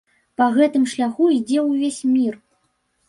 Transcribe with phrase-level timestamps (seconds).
[0.41, 2.33] Па гэтым шляху ідзе ўвесь мір.